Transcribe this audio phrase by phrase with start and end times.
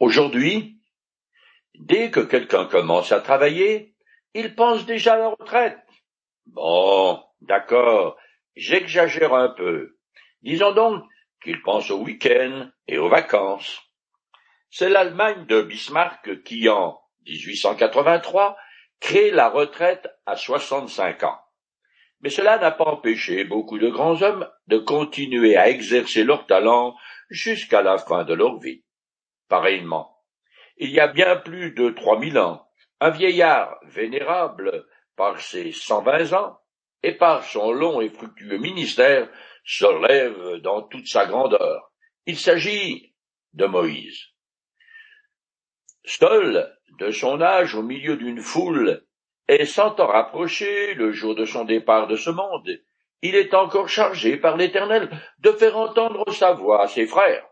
[0.00, 0.78] Aujourd'hui,
[1.74, 3.94] dès que quelqu'un commence à travailler,
[4.34, 5.78] il pense déjà à la retraite.
[6.46, 8.16] Bon, d'accord,
[8.54, 9.96] j'exagère un peu.
[10.42, 11.04] Disons donc
[11.42, 13.80] qu'il pense au week-end et aux vacances.
[14.70, 18.56] C'est l'Allemagne de Bismarck qui, en 1883,
[19.00, 21.38] crée la retraite à 65 ans.
[22.20, 26.96] Mais cela n'a pas empêché beaucoup de grands hommes de continuer à exercer leur talent
[27.30, 28.82] jusqu'à la fin de leur vie.
[29.48, 30.14] Pareillement,
[30.76, 32.68] il y a bien plus de trois mille ans,
[33.00, 36.58] un vieillard vénérable par ses cent vingt ans
[37.02, 39.28] et par son long et fructueux ministère
[39.64, 41.90] se lève dans toute sa grandeur.
[42.26, 43.14] Il s'agit
[43.54, 44.18] de Moïse.
[46.04, 49.04] Seul, de son âge au milieu d'une foule,
[49.48, 52.68] et sentant rapprocher le jour de son départ de ce monde,
[53.22, 57.46] il est encore chargé par l'Éternel de faire entendre sa voix à ses frères.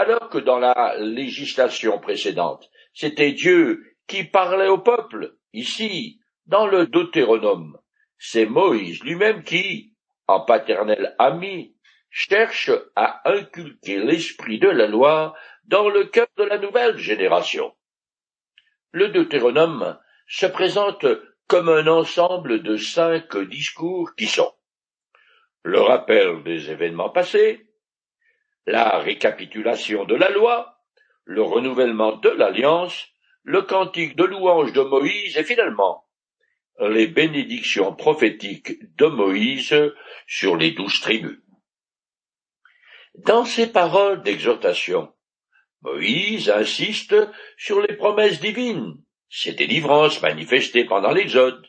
[0.00, 6.86] Alors que dans la législation précédente, c'était Dieu qui parlait au peuple, ici, dans le
[6.86, 7.78] Deutéronome,
[8.16, 9.92] c'est Moïse lui-même qui,
[10.26, 11.76] en paternel ami,
[12.08, 17.74] cherche à inculquer l'esprit de la loi dans le cœur de la nouvelle génération.
[18.92, 21.04] Le Deutéronome se présente
[21.46, 24.54] comme un ensemble de cinq discours qui sont
[25.62, 27.69] le rappel des événements passés,
[28.66, 30.78] la récapitulation de la loi,
[31.24, 33.08] le renouvellement de l'alliance,
[33.42, 36.04] le cantique de louange de Moïse et finalement
[36.88, 39.74] les bénédictions prophétiques de Moïse
[40.26, 41.38] sur les douze tribus.
[43.14, 45.12] Dans ces paroles d'exhortation,
[45.82, 47.16] Moïse insiste
[47.56, 48.96] sur les promesses divines,
[49.28, 51.66] ces délivrances manifestées pendant l'Exode.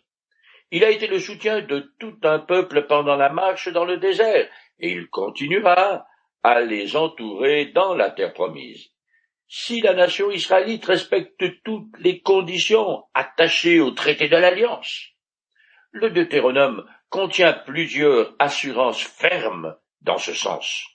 [0.72, 4.50] Il a été le soutien de tout un peuple pendant la marche dans le désert,
[4.80, 6.06] et il continuera
[6.44, 8.90] à les entourer dans la terre promise.
[9.48, 15.10] Si la nation israélite respecte toutes les conditions attachées au traité de l'Alliance,
[15.92, 20.86] le Deutéronome contient plusieurs assurances fermes dans ce sens.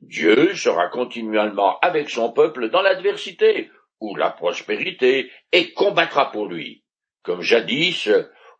[0.00, 6.84] Dieu sera continuellement avec son peuple dans l'adversité ou la prospérité et combattra pour lui,
[7.22, 8.10] comme jadis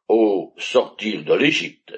[0.09, 1.95] au sortir de l'Égypte.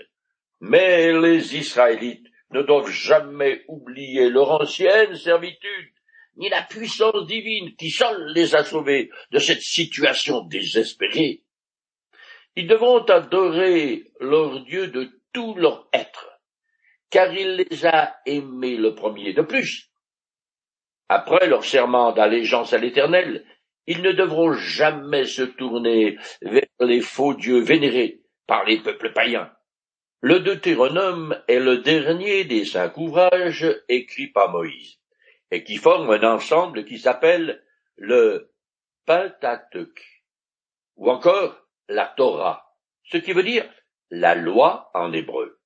[0.61, 2.24] Mais les Israélites
[2.55, 5.93] ne doivent jamais oublier leur ancienne servitude,
[6.37, 11.43] ni la puissance divine qui seule les a sauvés de cette situation désespérée.
[12.57, 16.41] Ils devront adorer leur Dieu de tout leur être,
[17.11, 19.33] car il les a aimés le premier.
[19.33, 19.91] De plus,
[21.09, 23.45] après leur serment d'allégeance à l'Éternel,
[23.87, 29.51] ils ne devront jamais se tourner vers les faux dieux vénérés par les peuples païens.
[30.21, 34.99] Le Deutéronome est le dernier des cinq ouvrages écrits par Moïse,
[35.51, 37.63] et qui forment un ensemble qui s'appelle
[37.97, 38.51] le
[39.07, 40.25] Pentateuch,
[40.97, 41.57] ou encore
[41.89, 42.75] la Torah,
[43.05, 43.69] ce qui veut dire
[44.11, 45.59] la loi en hébreu.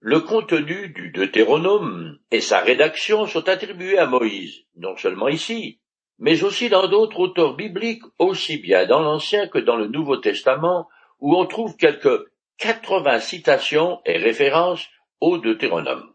[0.00, 5.80] Le contenu du Deutéronome et sa rédaction sont attribués à Moïse, non seulement ici,
[6.18, 10.88] mais aussi dans d'autres auteurs bibliques, aussi bien dans l'Ancien que dans le Nouveau Testament,
[11.18, 12.26] où on trouve quelques
[12.58, 14.88] 80 citations et références
[15.20, 16.12] au Deutéronome.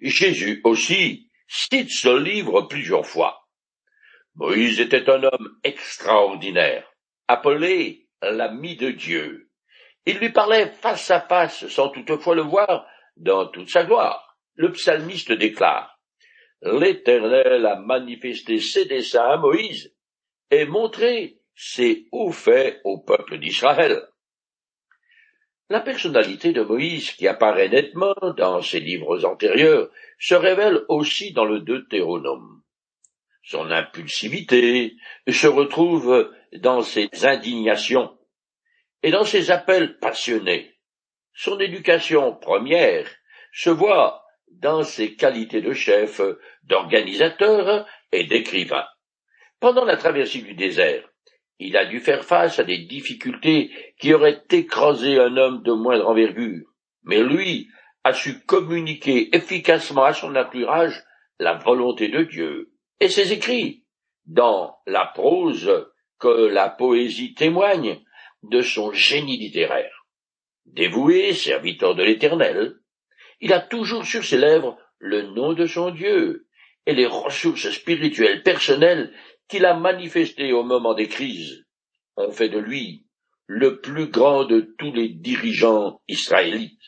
[0.00, 3.48] Jésus aussi cite ce livre plusieurs fois.
[4.36, 6.90] Moïse était un homme extraordinaire,
[7.28, 9.50] appelé l'ami de Dieu.
[10.06, 12.86] Il lui parlait face à face sans toutefois le voir
[13.16, 14.38] dans toute sa gloire.
[14.54, 15.98] Le psalmiste déclare
[16.62, 19.94] L'Éternel a manifesté ses desseins à Moïse
[20.50, 24.02] et montré ses hauts faits au peuple d'Israël.
[25.70, 29.88] La personnalité de Moïse, qui apparaît nettement dans ses livres antérieurs,
[30.18, 32.62] se révèle aussi dans le Deutéronome.
[33.42, 34.96] Son impulsivité
[35.28, 38.18] se retrouve dans ses indignations
[39.02, 40.74] et dans ses appels passionnés.
[41.34, 43.06] Son éducation première
[43.52, 46.20] se voit dans ses qualités de chef,
[46.62, 48.86] d'organisateur et d'écrivain.
[49.60, 51.08] Pendant la traversée du désert,
[51.58, 56.08] il a dû faire face à des difficultés qui auraient écrasé un homme de moindre
[56.08, 56.66] envergure,
[57.04, 57.68] mais lui
[58.02, 61.02] a su communiquer efficacement à son entourage
[61.38, 63.84] la volonté de Dieu et ses écrits,
[64.26, 65.70] dans la prose
[66.18, 68.00] que la poésie témoigne
[68.42, 70.06] de son génie littéraire.
[70.66, 72.76] Dévoué, serviteur de l'Éternel,
[73.40, 76.46] il a toujours sur ses lèvres le nom de son Dieu
[76.86, 79.12] et les ressources spirituelles personnelles
[79.48, 81.64] qu'il a manifestées au moment des crises
[82.16, 83.06] ont fait de lui
[83.46, 86.80] le plus grand de tous les dirigeants israélites.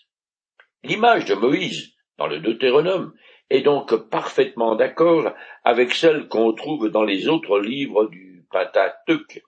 [0.82, 3.12] L'image de Moïse dans le Deutéronome
[3.50, 9.42] est donc parfaitement d'accord avec celle qu'on trouve dans les autres livres du Pentateuque.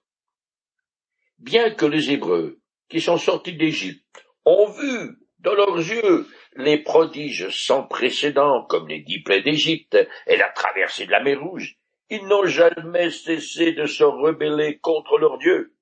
[1.38, 6.26] Bien que les Hébreux, qui sont sortis d'Égypte, ont vu dans leurs yeux
[6.56, 9.96] les prodiges sans précédent comme les dix plaies d'Égypte
[10.26, 11.77] et la traversée de la mer Rouge,
[12.10, 15.74] ils n'ont jamais cessé de se rebeller contre leur Dieu.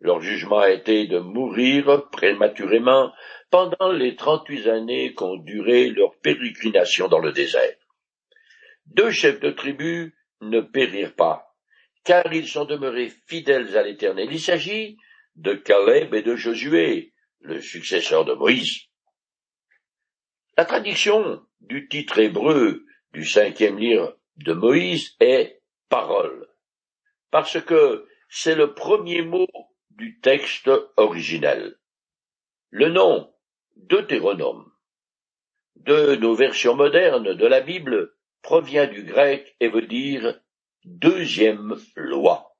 [0.00, 3.12] Leur jugement a été de mourir prématurément
[3.50, 7.76] pendant les trente-huit années qu'ont duré leur pérégrination dans le désert.
[8.86, 11.56] Deux chefs de tribu ne périrent pas,
[12.04, 14.28] car ils sont demeurés fidèles à l'Éternel.
[14.30, 14.98] Il s'agit
[15.36, 18.82] de Caleb et de Josué, le successeur de Moïse.
[20.56, 26.48] La traduction du titre hébreu du cinquième livre de Moïse est parole,
[27.30, 29.48] parce que c'est le premier mot
[29.90, 31.76] du texte originel.
[32.70, 33.32] Le nom
[33.76, 34.70] Deutéronome
[35.76, 40.40] de nos versions modernes de la Bible provient du grec et veut dire
[40.84, 42.56] deuxième loi.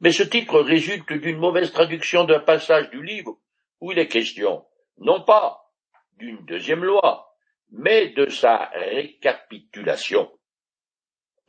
[0.00, 3.38] Mais ce titre résulte d'une mauvaise traduction d'un passage du livre
[3.80, 4.64] où il est question,
[4.98, 5.70] non pas
[6.16, 7.34] d'une deuxième loi,
[7.70, 10.30] mais de sa récapitulation.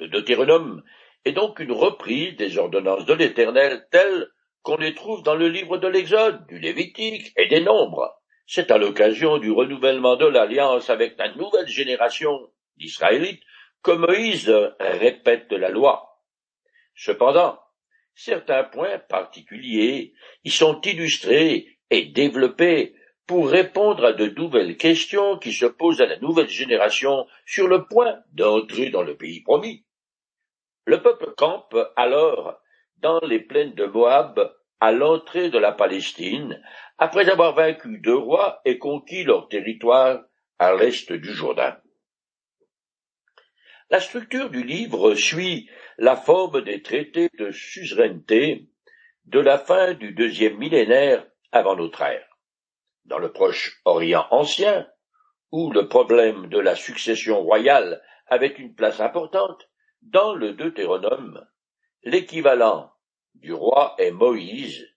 [0.01, 0.81] Le Deutéronome
[1.25, 4.27] est donc une reprise des ordonnances de l'Éternel telles
[4.63, 8.11] qu'on les trouve dans le livre de l'Exode, du Lévitique et des Nombres.
[8.47, 13.43] C'est à l'occasion du renouvellement de l'alliance avec la nouvelle génération d'Israélites
[13.83, 16.19] que Moïse répète la loi.
[16.95, 17.59] Cependant,
[18.15, 20.13] certains points particuliers
[20.43, 22.95] y sont illustrés et développés
[23.27, 27.85] pour répondre à de nouvelles questions qui se posent à la nouvelle génération sur le
[27.85, 29.85] point d'entrer dans le pays promis.
[30.85, 32.59] Le peuple campe alors
[32.97, 36.61] dans les plaines de Moab à l'entrée de la Palestine,
[36.97, 40.23] après avoir vaincu deux rois et conquis leur territoire
[40.57, 41.77] à l'est du Jourdain.
[43.91, 48.69] La structure du livre suit la forme des traités de suzeraineté
[49.25, 52.27] de la fin du deuxième millénaire avant notre ère.
[53.05, 54.87] Dans le Proche Orient ancien,
[55.51, 59.69] où le problème de la succession royale avait une place importante,
[60.01, 61.47] dans le Deutéronome,
[62.03, 62.91] l'équivalent
[63.35, 64.87] du roi est Moïse,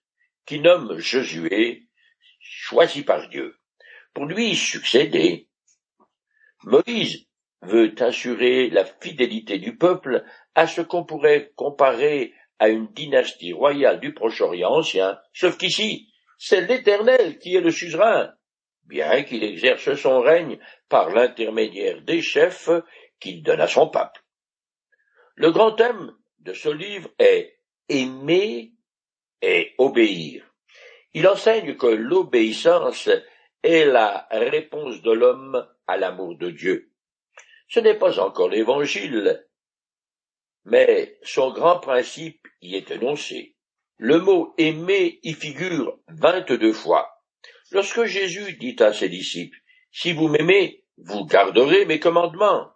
[0.45, 1.87] qui nomme Josué,
[2.39, 3.57] choisi par Dieu,
[4.13, 5.49] pour lui succéder.
[6.63, 7.27] Moïse
[7.61, 10.23] veut assurer la fidélité du peuple
[10.53, 16.61] à ce qu'on pourrait comparer à une dynastie royale du Proche-Orient ancien, sauf qu'ici, c'est
[16.61, 18.33] l'Éternel qui est le suzerain,
[18.83, 20.59] bien qu'il exerce son règne
[20.89, 22.69] par l'intermédiaire des chefs
[23.19, 24.17] qu'il donne à son pape.
[25.35, 27.59] Le grand thème de ce livre est
[27.89, 28.71] aimer
[29.41, 30.49] et obéir.
[31.13, 33.09] Il enseigne que l'obéissance
[33.61, 36.91] est la réponse de l'homme à l'amour de Dieu.
[37.67, 39.45] Ce n'est pas encore l'évangile,
[40.63, 43.55] mais son grand principe y est énoncé.
[43.97, 47.09] Le mot aimer y figure vingt-deux fois.
[47.71, 49.57] Lorsque Jésus dit à ses disciples,
[49.91, 52.74] Si vous m'aimez, vous garderez mes commandements.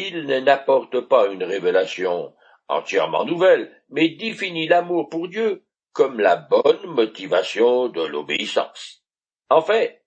[0.00, 2.32] Il n'apporte pas une révélation
[2.68, 9.02] entièrement nouvelle, mais définit l'amour pour Dieu comme la bonne motivation de l'obéissance.
[9.50, 10.04] En fait,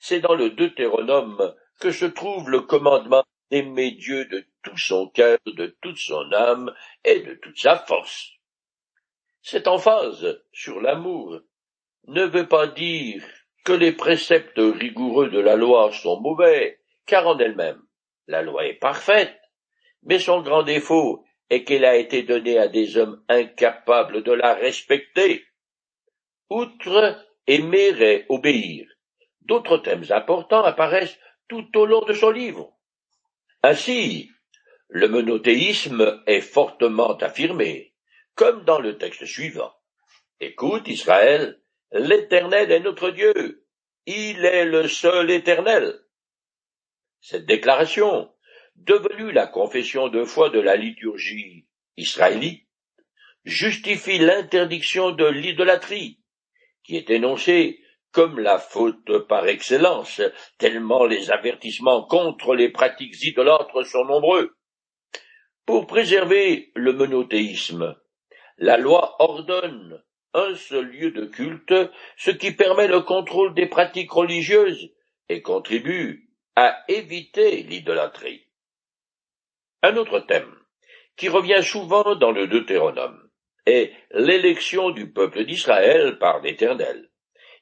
[0.00, 3.22] c'est dans le Deutéronome que se trouve le commandement
[3.52, 6.74] d'aimer Dieu de tout son cœur, de toute son âme
[7.04, 8.32] et de toute sa force.
[9.42, 11.38] Cette emphase sur l'amour
[12.08, 13.24] ne veut pas dire
[13.64, 17.80] que les préceptes rigoureux de la loi sont mauvais, car en elle-même,
[18.26, 19.38] la loi est parfaite,
[20.02, 24.54] mais son grand défaut est qu'elle a été donnée à des hommes incapables de la
[24.54, 25.44] respecter.
[26.50, 28.86] Outre aimer et obéir,
[29.42, 32.72] d'autres thèmes importants apparaissent tout au long de son livre.
[33.62, 34.30] Ainsi,
[34.88, 37.94] le monothéisme est fortement affirmé,
[38.34, 39.72] comme dans le texte suivant.
[40.40, 41.60] Écoute, Israël,
[41.92, 43.64] l'Éternel est notre Dieu,
[44.06, 46.03] il est le seul Éternel.
[47.26, 48.30] Cette déclaration,
[48.76, 51.64] devenue la confession de foi de la liturgie
[51.96, 52.68] israélite,
[53.46, 56.20] justifie l'interdiction de l'idolâtrie,
[56.82, 57.80] qui est énoncée
[58.12, 60.20] comme la faute par excellence,
[60.58, 64.54] tellement les avertissements contre les pratiques idolâtres sont nombreux.
[65.64, 67.96] Pour préserver le monothéisme,
[68.58, 70.04] la loi ordonne
[70.34, 71.72] un seul lieu de culte,
[72.18, 74.92] ce qui permet le contrôle des pratiques religieuses
[75.30, 78.46] et contribue à éviter l'idolâtrie.
[79.82, 80.54] Un autre thème,
[81.16, 83.28] qui revient souvent dans le Deutéronome,
[83.66, 87.10] est l'élection du peuple d'Israël par l'Éternel.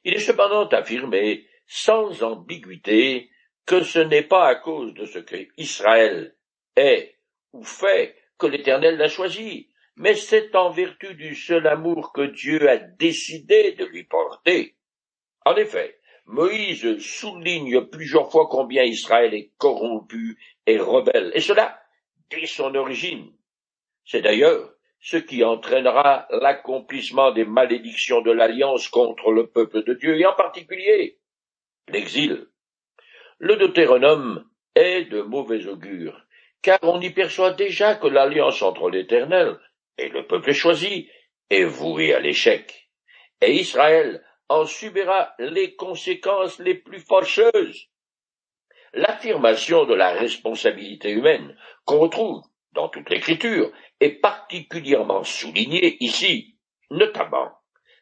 [0.03, 3.29] Il est cependant affirmé sans ambiguïté
[3.65, 6.35] que ce n'est pas à cause de ce que Israël
[6.75, 7.17] est
[7.53, 12.67] ou fait que l'Éternel l'a choisi, mais c'est en vertu du seul amour que Dieu
[12.69, 14.75] a décidé de lui porter.
[15.45, 21.79] En effet, Moïse souligne plusieurs fois combien Israël est corrompu et rebelle, et cela
[22.29, 23.31] dès son origine.
[24.05, 30.17] C'est d'ailleurs ce qui entraînera l'accomplissement des malédictions de l'alliance contre le peuple de Dieu,
[30.17, 31.19] et en particulier
[31.89, 32.47] l'exil.
[33.39, 36.25] Le Deutéronome est de mauvais augure,
[36.61, 39.59] car on y perçoit déjà que l'alliance entre l'Éternel
[39.97, 41.09] et le peuple choisi
[41.49, 42.89] est vouée à l'échec,
[43.41, 47.87] et Israël en subira les conséquences les plus fâcheuses.
[48.93, 56.57] L'affirmation de la responsabilité humaine qu'on retrouve dans toute l'écriture est particulièrement soulignée ici,
[56.91, 57.51] notamment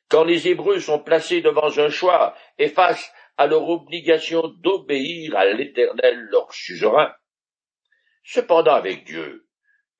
[0.09, 5.45] quand les Hébreux sont placés devant un choix et face à leur obligation d'obéir à
[5.45, 7.13] l'Éternel leur suzerain.
[8.23, 9.47] Cependant avec Dieu,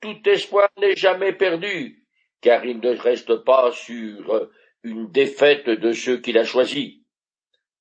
[0.01, 2.05] tout espoir n'est jamais perdu,
[2.41, 4.50] car il ne reste pas sur
[4.83, 7.00] une défaite de ceux qu'il a choisis.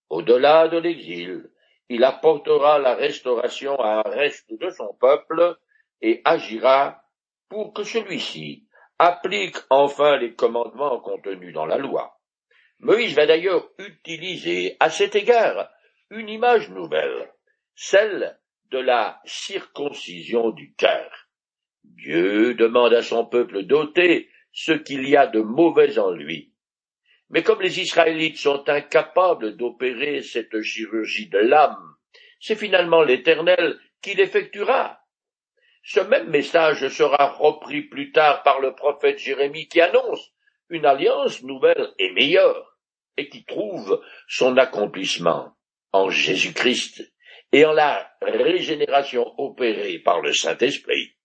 [0.08, 1.50] Au-delà de l'exil,
[1.88, 5.56] il apportera la restauration à un reste de son peuple
[6.02, 7.02] et agira
[7.48, 8.66] pour que celui-ci
[8.98, 12.18] applique enfin les commandements contenus dans la loi.
[12.80, 15.70] Moïse va d'ailleurs utiliser à cet égard
[16.10, 17.32] une image nouvelle,
[17.74, 18.38] celle
[18.70, 21.10] de la circoncision du cœur.
[21.84, 26.52] Dieu demande à son peuple d'ôter ce qu'il y a de mauvais en lui.
[27.30, 31.94] Mais comme les Israélites sont incapables d'opérer cette chirurgie de l'âme,
[32.40, 35.00] c'est finalement l'Éternel qui l'effectuera.
[35.82, 40.32] Ce même message sera repris plus tard par le prophète Jérémie qui annonce
[40.68, 42.78] une alliance nouvelle et meilleure,
[43.16, 45.52] et qui trouve son accomplissement
[45.92, 47.12] en Jésus-Christ
[47.52, 51.16] et en la régénération opérée par le Saint-Esprit.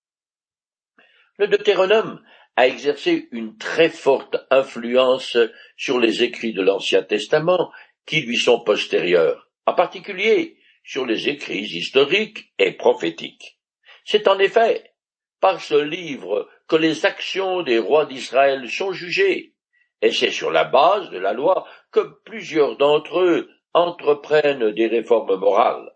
[1.38, 2.24] Le Deutéronome
[2.56, 5.38] a exercé une très forte influence
[5.76, 7.72] sur les écrits de l'Ancien Testament
[8.06, 13.60] qui lui sont postérieurs, en particulier sur les écrits historiques et prophétiques.
[14.06, 14.94] C'est en effet
[15.42, 19.54] par ce livre que les actions des rois d'Israël sont jugées,
[20.02, 25.36] et c'est sur la base de la loi que plusieurs d'entre eux entreprennent des réformes
[25.36, 25.92] morales.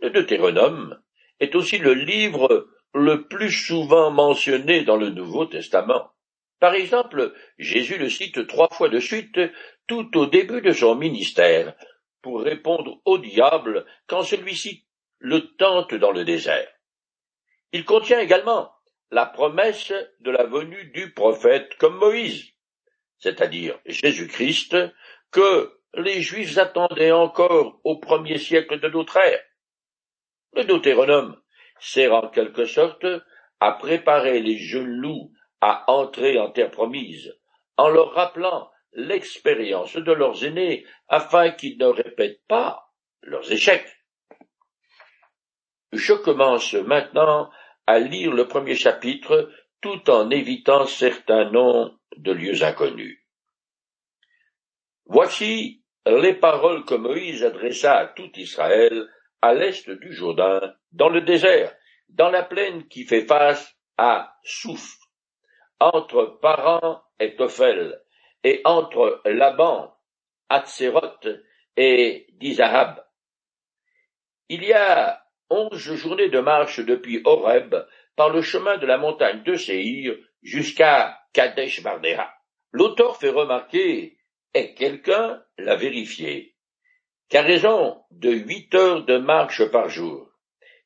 [0.00, 1.00] Le Deutéronome
[1.38, 6.12] est aussi le livre le plus souvent mentionné dans le Nouveau Testament.
[6.60, 9.40] Par exemple, Jésus le cite trois fois de suite
[9.86, 11.74] tout au début de son ministère,
[12.22, 14.86] pour répondre au diable quand celui-ci
[15.18, 16.68] le tente dans le désert.
[17.72, 18.72] Il contient également
[19.10, 22.52] la promesse de la venue du prophète comme Moïse,
[23.18, 24.76] c'est-à-dire Jésus-Christ,
[25.30, 29.40] que les Juifs attendaient encore au premier siècle de notre ère.
[30.54, 31.41] Le Deutéronome
[31.82, 33.06] sert en quelque sorte
[33.60, 37.36] à préparer les jeunes loups à entrer en terre promise,
[37.76, 42.88] en leur rappelant l'expérience de leurs aînés afin qu'ils ne répètent pas
[43.22, 43.88] leurs échecs.
[45.92, 47.50] Je commence maintenant
[47.86, 53.18] à lire le premier chapitre tout en évitant certains noms de lieux inconnus.
[55.06, 59.08] Voici les paroles que Moïse adressa à tout Israël
[59.40, 61.74] à l'est du Jourdain, dans le désert,
[62.08, 64.96] dans la plaine qui fait face à Souf,
[65.80, 68.00] entre Paran et Tophel,
[68.44, 69.94] et entre Laban,
[70.48, 71.28] Hatzeroth
[71.76, 73.04] et Dizahab.
[74.48, 77.74] Il y a onze journées de marche depuis Horeb
[78.16, 82.30] par le chemin de la montagne de Séhir jusqu'à Kadesh Barnea.
[82.72, 84.18] L'auteur fait remarquer,
[84.54, 86.56] et quelqu'un l'a vérifié,
[87.28, 90.31] qu'à raison de huit heures de marche par jour,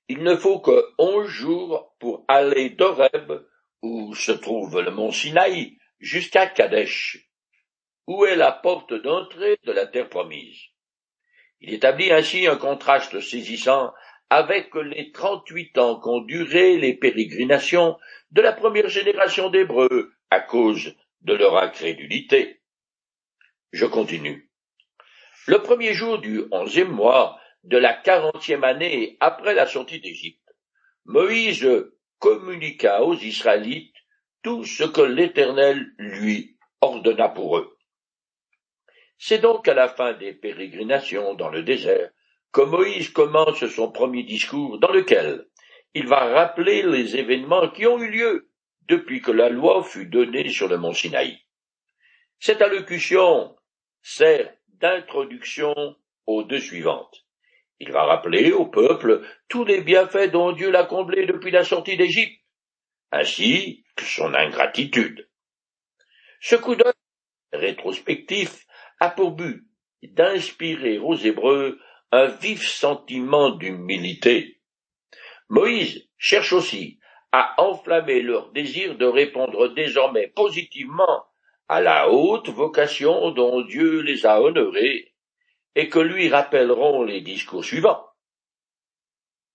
[0.08, 3.44] il ne faut que onze jours pour aller d'Horeb,
[3.82, 7.28] où se trouve le mont Sinaï, jusqu'à Kadesh,
[8.06, 10.58] où est la porte d'entrée de la terre promise?
[11.60, 13.92] Il établit ainsi un contraste saisissant
[14.30, 17.96] avec les trente-huit ans qu'ont duré les pérégrinations
[18.30, 22.60] de la première génération d'Hébreux à cause de leur incrédulité.
[23.72, 24.50] Je continue.
[25.46, 30.54] Le premier jour du onzième mois de la quarantième année après la sortie d'Égypte,
[31.04, 31.68] Moïse
[32.18, 33.94] communiqua aux Israélites
[34.42, 37.76] tout ce que l'Éternel lui ordonna pour eux.
[39.18, 42.10] C'est donc à la fin des pérégrinations dans le désert
[42.52, 45.46] que Moïse commence son premier discours dans lequel
[45.94, 48.50] il va rappeler les événements qui ont eu lieu
[48.82, 51.40] depuis que la loi fut donnée sur le mont Sinaï.
[52.38, 53.56] Cette allocution
[54.02, 55.74] sert d'introduction
[56.26, 57.25] aux deux suivantes.
[57.78, 61.96] Il va rappeler au peuple tous les bienfaits dont Dieu l'a comblé depuis la sortie
[61.96, 62.40] d'Égypte,
[63.12, 65.28] ainsi que son ingratitude.
[66.40, 66.92] Ce coup d'œil
[67.52, 68.66] rétrospectif
[69.00, 69.66] a pour but
[70.02, 71.78] d'inspirer aux Hébreux
[72.12, 74.60] un vif sentiment d'humilité.
[75.48, 76.98] Moïse cherche aussi
[77.32, 81.26] à enflammer leur désir de répondre désormais positivement
[81.68, 85.12] à la haute vocation dont Dieu les a honorés
[85.76, 88.08] et que lui rappelleront les discours suivants.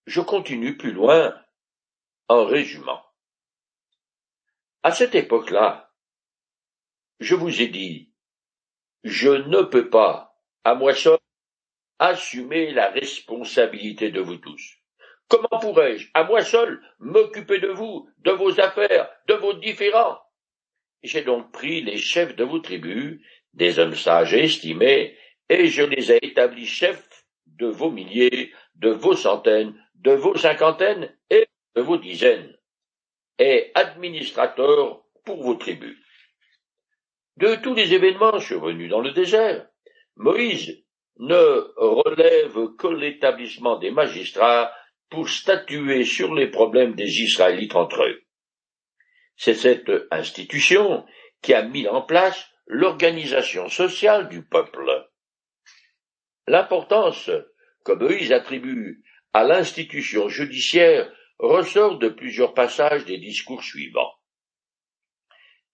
[0.05, 1.35] Je continue plus loin
[2.27, 3.03] en résumant.
[4.83, 5.91] À cette époque-là,
[7.19, 8.13] je vous ai dit,
[9.03, 11.17] je ne peux pas, à moi seul,
[11.97, 14.77] assumer la responsabilité de vous tous.
[15.27, 20.19] Comment pourrais-je, à moi seul, m'occuper de vous, de vos affaires, de vos différends?
[21.01, 25.17] J'ai donc pris les chefs de vos tribus, des hommes sages et estimés,
[25.51, 31.13] et je les ai établis chefs de vos milliers, de vos centaines, de vos cinquantaines
[31.29, 32.57] et de vos dizaines,
[33.37, 35.97] et administrateurs pour vos tribus.
[37.35, 39.67] De tous les événements survenus dans le désert,
[40.15, 40.85] Moïse
[41.19, 44.73] ne relève que l'établissement des magistrats
[45.09, 48.21] pour statuer sur les problèmes des Israélites entre eux.
[49.35, 51.05] C'est cette institution
[51.41, 55.10] qui a mis en place l'organisation sociale du peuple.
[56.47, 57.29] L'importance
[57.85, 64.13] que Moïse attribue à l'institution judiciaire ressort de plusieurs passages des discours suivants.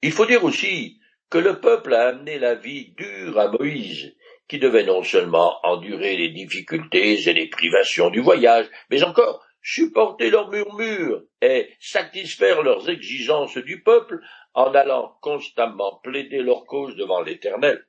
[0.01, 4.15] Il faut dire aussi que le peuple a amené la vie dure à Moïse,
[4.47, 10.29] qui devait non seulement endurer les difficultés et les privations du voyage, mais encore supporter
[10.29, 14.21] leurs murmures et satisfaire leurs exigences du peuple
[14.53, 17.86] en allant constamment plaider leur cause devant l'Éternel.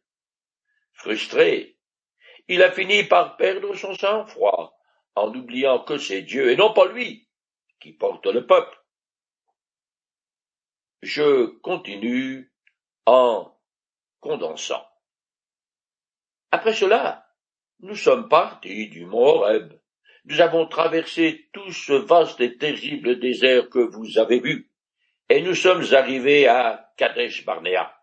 [0.92, 1.77] Frustré,
[2.48, 4.76] il a fini par perdre son sang-froid,
[5.14, 7.28] en oubliant que c'est Dieu et non pas lui
[7.80, 8.76] qui porte le peuple.
[11.02, 12.52] Je continue
[13.06, 13.56] en
[14.20, 14.84] condensant.
[16.50, 17.28] Après cela,
[17.80, 19.72] nous sommes partis du mont Horeb.
[20.24, 24.70] Nous avons traversé tout ce vaste et terrible désert que vous avez vu,
[25.28, 27.94] et nous sommes arrivés à Kadesh Barnea.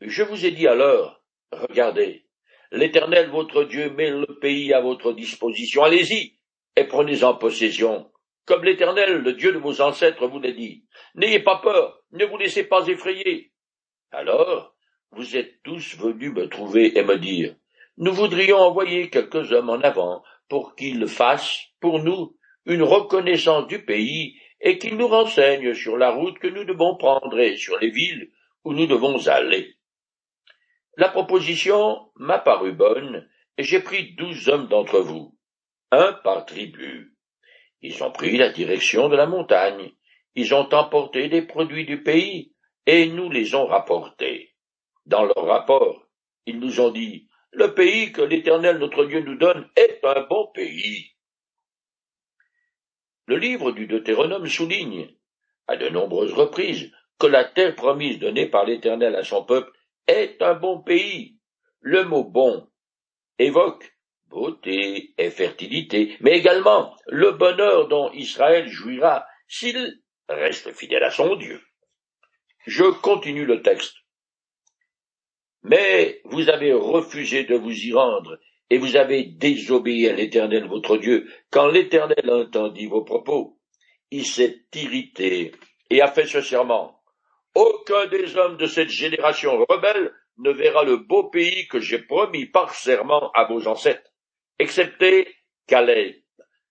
[0.00, 2.27] Je vous ai dit alors, regardez,
[2.70, 5.84] L'Éternel votre Dieu met le pays à votre disposition.
[5.84, 6.38] Allez-y
[6.76, 8.10] et prenez-en possession.
[8.44, 10.84] Comme l'Éternel, le Dieu de vos ancêtres, vous l'a dit.
[11.14, 13.52] N'ayez pas peur, ne vous laissez pas effrayer.
[14.10, 14.74] Alors,
[15.12, 17.56] vous êtes tous venus me trouver et me dire,
[17.96, 23.84] nous voudrions envoyer quelques hommes en avant pour qu'ils fassent, pour nous, une reconnaissance du
[23.84, 27.90] pays et qu'ils nous renseignent sur la route que nous devons prendre et sur les
[27.90, 28.30] villes
[28.64, 29.77] où nous devons aller.
[30.98, 35.32] La proposition m'a paru bonne, et j'ai pris douze hommes d'entre vous,
[35.92, 37.16] un par tribu.
[37.82, 39.92] Ils ont pris la direction de la montagne,
[40.34, 42.52] ils ont emporté des produits du pays,
[42.84, 44.56] et nous les ont rapportés.
[45.06, 46.04] Dans leur rapport,
[46.46, 50.48] ils nous ont dit, le pays que l'Éternel notre Dieu nous donne est un bon
[50.52, 51.12] pays.
[53.26, 55.14] Le livre du Deutéronome souligne,
[55.68, 59.77] à de nombreuses reprises, que la terre promise donnée par l'Éternel à son peuple
[60.08, 61.36] est un bon pays.
[61.80, 62.68] Le mot bon
[63.38, 63.92] évoque
[64.26, 71.36] beauté et fertilité, mais également le bonheur dont Israël jouira s'il reste fidèle à son
[71.36, 71.62] Dieu.
[72.66, 73.94] Je continue le texte.
[75.62, 78.38] Mais vous avez refusé de vous y rendre,
[78.70, 81.26] et vous avez désobéi à l'Éternel votre Dieu.
[81.50, 83.58] Quand l'Éternel entendit vos propos,
[84.10, 85.52] il s'est irrité
[85.90, 86.97] et a fait ce serment.
[87.54, 92.46] Aucun des hommes de cette génération rebelle ne verra le beau pays que j'ai promis
[92.46, 94.12] par serment à vos ancêtres,
[94.58, 95.34] excepté
[95.66, 96.24] Calais,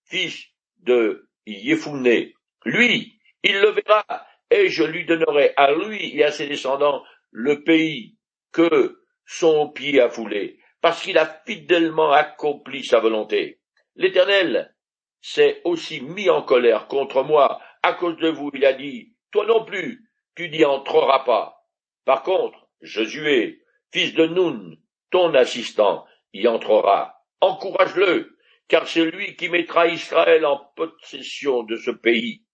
[0.06, 0.46] fils
[0.78, 2.34] de Yefouné.
[2.64, 4.04] Lui, il le verra,
[4.50, 8.16] et je lui donnerai à lui et à ses descendants le pays
[8.52, 13.60] que son pied a foulé, parce qu'il a fidèlement accompli sa volonté.
[13.94, 14.74] L'Éternel
[15.20, 18.50] s'est aussi mis en colère contre moi à cause de vous.
[18.54, 20.07] Il a dit, toi non plus,
[20.38, 21.66] tu n'y entreras pas.
[22.04, 23.60] Par contre, Josué,
[23.92, 24.76] fils de Nun,
[25.10, 27.24] ton assistant, y entrera.
[27.40, 32.44] Encourage-le, car c'est lui qui mettra Israël en possession de ce pays.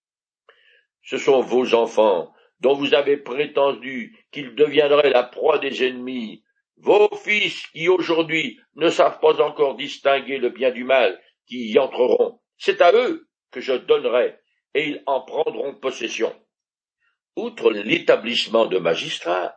[1.03, 6.43] Ce sont vos enfants, dont vous avez prétendu qu'ils deviendraient la proie des ennemis,
[6.79, 11.79] vos fils qui aujourd'hui ne savent pas encore distinguer le bien du mal, qui y
[11.79, 12.41] entreront.
[12.57, 14.39] C'est à eux que je donnerai,
[14.73, 16.35] et ils en prendront possession.
[17.37, 19.57] Outre l'établissement de magistrats,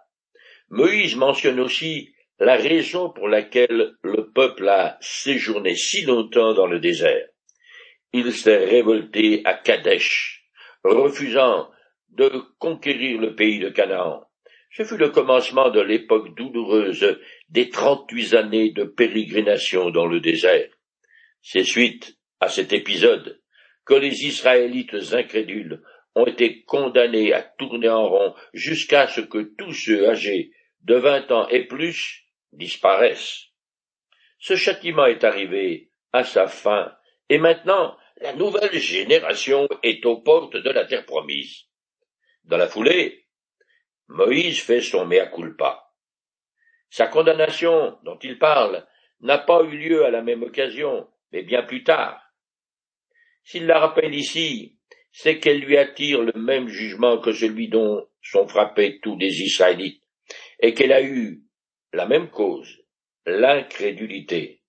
[0.70, 6.80] Moïse mentionne aussi la raison pour laquelle le peuple a séjourné si longtemps dans le
[6.80, 7.28] désert.
[8.14, 10.46] Il s'est révolté à Kadesh,
[10.84, 11.70] refusant
[12.10, 14.24] de conquérir le pays de Canaan.
[14.72, 20.70] Ce fut le commencement de l'époque douloureuse des trente-huit années de pérégrination dans le désert.
[21.42, 23.42] C'est suite à cet épisode
[23.86, 25.82] que les Israélites incrédules
[26.18, 30.52] ont été condamnés à tourner en rond jusqu'à ce que tous ceux âgés
[30.82, 33.46] de vingt ans et plus disparaissent.
[34.40, 36.92] Ce châtiment est arrivé à sa fin,
[37.30, 41.66] et maintenant la nouvelle génération est aux portes de la terre promise.
[42.46, 43.28] Dans la foulée,
[44.08, 45.84] Moïse fait son mea culpa.
[46.90, 48.88] Sa condamnation dont il parle
[49.20, 52.24] n'a pas eu lieu à la même occasion, mais bien plus tard.
[53.44, 54.77] S'il la rappelle ici,
[55.20, 60.04] c'est qu'elle lui attire le même jugement que celui dont sont frappés tous les Israélites,
[60.60, 61.42] et qu'elle a eu
[61.92, 62.84] la même cause,
[63.26, 64.62] l'incrédulité.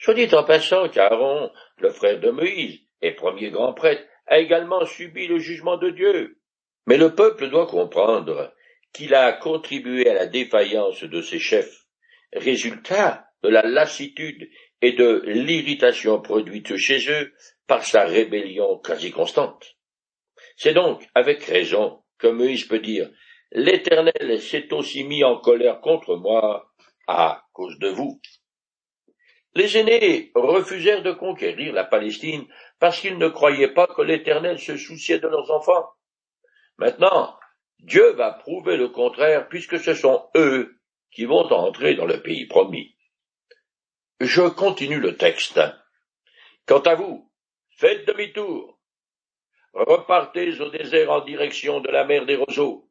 [0.00, 4.84] Soit dit en passant qu'Aaron, le frère de Moïse, et premier grand prêtre, a également
[4.86, 6.40] subi le jugement de Dieu.
[6.88, 8.52] Mais le peuple doit comprendre
[8.92, 11.86] qu'il a contribué à la défaillance de ses chefs,
[12.32, 17.32] résultat de la lassitude et de l'irritation produite chez eux
[17.68, 19.76] par sa rébellion quasi constante.
[20.56, 23.10] C'est donc avec raison que Moïse peut dire
[23.52, 26.72] L'Éternel s'est aussi mis en colère contre moi
[27.06, 28.20] à cause de vous.
[29.54, 32.46] Les aînés refusèrent de conquérir la Palestine
[32.78, 35.86] parce qu'ils ne croyaient pas que l'Éternel se souciait de leurs enfants.
[36.78, 37.36] Maintenant,
[37.80, 42.46] Dieu va prouver le contraire puisque ce sont eux qui vont entrer dans le pays
[42.46, 42.96] promis.
[44.20, 45.60] Je continue le texte.
[46.66, 47.30] Quant à vous,
[47.76, 48.78] faites demi-tour.
[49.72, 52.90] Repartez au désert en direction de la mer des roseaux.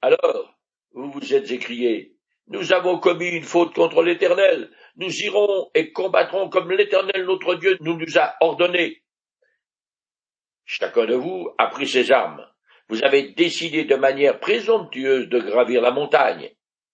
[0.00, 0.54] Alors,
[0.92, 2.16] vous vous êtes écriés,
[2.46, 7.76] nous avons commis une faute contre l'Éternel, nous irons et combattrons comme l'Éternel notre Dieu
[7.80, 9.02] nous nous a ordonné.
[10.64, 12.46] Chacun de vous a pris ses armes.
[12.88, 16.50] Vous avez décidé de manière présomptueuse de gravir la montagne.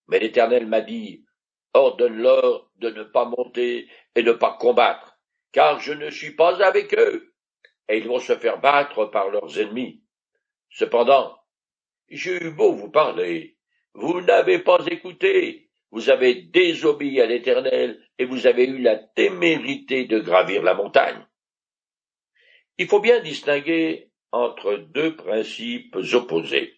[0.08, 1.24] Mais l'Éternel m'a dit,
[1.72, 5.18] ordonne-leur de ne pas monter et de ne pas combattre,
[5.52, 7.33] car je ne suis pas avec eux,
[7.88, 10.02] et ils vont se faire battre par leurs ennemis.
[10.70, 11.38] Cependant,
[12.08, 13.56] j'ai eu beau vous parler,
[13.94, 20.06] vous n'avez pas écouté, vous avez désobéi à l'Éternel, et vous avez eu la témérité
[20.06, 21.26] de gravir la montagne.
[22.78, 26.74] Il faut bien distinguer entre deux principes opposés.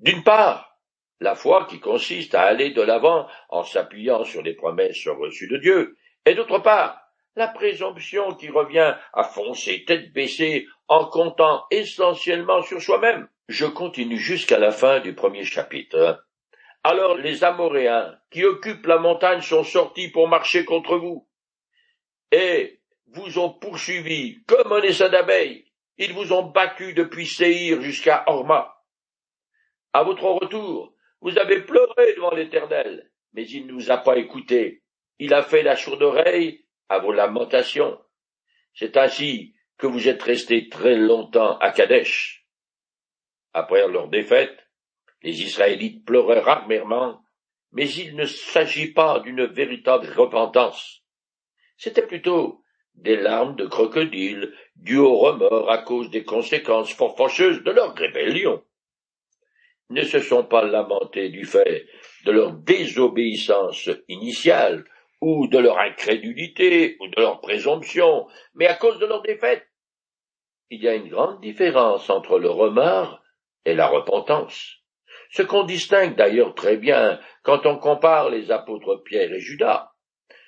[0.00, 0.80] D'une part,
[1.20, 5.58] la foi qui consiste à aller de l'avant en s'appuyant sur les promesses reçues de
[5.58, 6.99] Dieu, et d'autre part,
[7.36, 13.28] la présomption qui revient à foncer tête baissée en comptant essentiellement sur soi-même.
[13.48, 16.24] Je continue jusqu'à la fin du premier chapitre.
[16.82, 21.28] Alors les Amoréens qui occupent la montagne sont sortis pour marcher contre vous,
[22.32, 25.66] et vous ont poursuivi comme un essaim d'abeilles.
[25.98, 28.76] Ils vous ont battu depuis Séhir jusqu'à Horma.
[29.92, 34.82] À votre retour, vous avez pleuré devant l'Éternel, mais il ne vous a pas écouté.
[35.18, 37.98] Il a fait la sourde oreille à vos lamentations.
[38.74, 42.46] C'est ainsi que vous êtes restés très longtemps à Kadesh.
[43.54, 44.58] Après leur défaite,
[45.22, 47.22] les Israélites pleurèrent amèrement,
[47.72, 51.02] mais il ne s'agit pas d'une véritable repentance.
[51.76, 52.62] C'était plutôt
[52.94, 57.94] des larmes de crocodile dues au remords à cause des conséquences fort fâcheuses de leur
[57.94, 58.62] rébellion.
[59.90, 61.86] Ne se sont pas lamentés du fait
[62.24, 64.84] de leur désobéissance initiale,
[65.20, 69.66] ou de leur incrédulité, ou de leur présomption, mais à cause de leur défaite.
[70.70, 73.20] Il y a une grande différence entre le remords
[73.64, 74.80] et la repentance
[75.30, 79.92] ce qu'on distingue d'ailleurs très bien quand on compare les apôtres Pierre et Judas.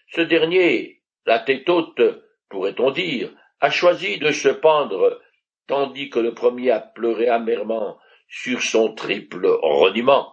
[0.09, 2.03] Ce dernier, la tête haute,
[2.49, 3.31] pourrait-on dire,
[3.61, 5.21] a choisi de se pendre,
[5.69, 10.32] tandis que le premier a pleuré amèrement sur son triple reniement.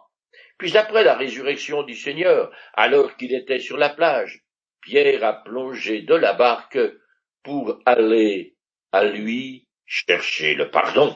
[0.60, 4.43] Puis après la résurrection du Seigneur, alors qu'il était sur la plage,
[4.82, 6.78] Pierre a plongé de la barque
[7.43, 8.56] pour aller
[8.91, 11.15] à lui chercher le pardon.